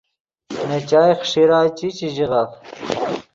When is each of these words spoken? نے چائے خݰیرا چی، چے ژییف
نے 0.67 0.77
چائے 0.89 1.13
خݰیرا 1.19 1.59
چی، 1.77 1.87
چے 1.97 2.07
ژییف 2.15 2.51